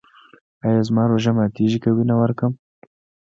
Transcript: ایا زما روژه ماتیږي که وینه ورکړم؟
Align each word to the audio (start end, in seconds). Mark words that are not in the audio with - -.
ایا 0.65 0.81
زما 0.87 1.03
روژه 1.05 1.31
ماتیږي 1.37 1.79
که 1.83 1.89
وینه 1.91 2.15
ورکړم؟ 2.17 2.53